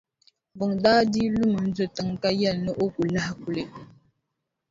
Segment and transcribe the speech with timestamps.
[0.57, 3.63] Buŋa daa dii lumi n-do tiŋa ka yɛli ni o ku lahi kuli.